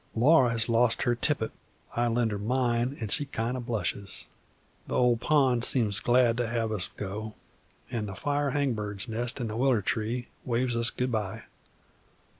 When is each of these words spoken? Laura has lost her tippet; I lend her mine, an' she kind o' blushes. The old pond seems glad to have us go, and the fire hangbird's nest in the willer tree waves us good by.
Laura 0.15 0.49
has 0.49 0.67
lost 0.67 1.03
her 1.03 1.13
tippet; 1.13 1.51
I 1.95 2.07
lend 2.07 2.31
her 2.31 2.39
mine, 2.39 2.97
an' 2.99 3.09
she 3.09 3.25
kind 3.27 3.55
o' 3.55 3.59
blushes. 3.59 4.25
The 4.87 4.95
old 4.95 5.21
pond 5.21 5.63
seems 5.63 5.99
glad 5.99 6.37
to 6.37 6.47
have 6.47 6.71
us 6.71 6.89
go, 6.97 7.35
and 7.91 8.07
the 8.07 8.15
fire 8.15 8.49
hangbird's 8.49 9.07
nest 9.07 9.39
in 9.39 9.45
the 9.49 9.55
willer 9.55 9.83
tree 9.83 10.29
waves 10.43 10.75
us 10.75 10.89
good 10.89 11.11
by. 11.11 11.43